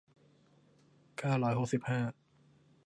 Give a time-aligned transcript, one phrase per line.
[1.17, 2.01] เก้าร้อยหกสิบห้า